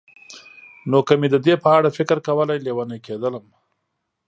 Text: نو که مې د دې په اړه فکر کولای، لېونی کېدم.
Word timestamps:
نو 0.89 0.99
که 1.07 1.13
مې 1.19 1.27
د 1.31 1.35
دې 1.45 1.53
په 1.63 1.69
اړه 1.77 1.89
فکر 1.97 2.17
کولای، 2.27 2.59
لېونی 2.65 2.99
کېدم. 3.05 3.35